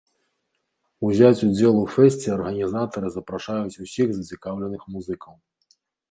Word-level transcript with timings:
Узяць 1.07 1.43
удзел 1.47 1.75
у 1.81 1.83
фэсце 1.95 2.27
арганізатары 2.37 3.07
запрашаюць 3.17 3.79
усіх 3.83 4.07
зацікаўленых 4.15 4.81
музыкаў! 4.95 5.35